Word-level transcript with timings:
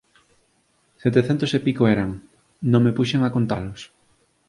Setecentos 1.03 1.51
e 1.57 1.59
pico 1.65 1.83
eran, 1.95 2.09
non 2.71 2.81
me 2.85 2.95
puxen 2.97 3.21
a 3.23 3.29
contalos 3.35 3.81